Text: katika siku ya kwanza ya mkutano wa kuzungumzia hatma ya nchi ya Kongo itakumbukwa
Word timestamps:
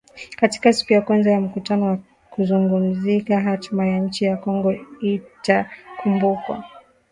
katika 0.35 0.73
siku 0.73 0.93
ya 0.93 1.01
kwanza 1.01 1.31
ya 1.31 1.41
mkutano 1.41 1.85
wa 1.85 1.97
kuzungumzia 2.29 3.39
hatma 3.39 3.87
ya 3.87 3.99
nchi 3.99 4.25
ya 4.25 4.37
Kongo 4.37 4.73
itakumbukwa 5.01 6.63